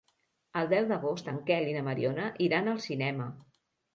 El 0.61 0.69
deu 0.71 0.87
d'agost 0.91 1.29
en 1.33 1.37
Quel 1.51 1.69
i 1.73 1.77
na 1.77 1.85
Mariona 1.89 2.31
iran 2.47 2.71
al 2.73 2.83
cinema. 2.89 3.29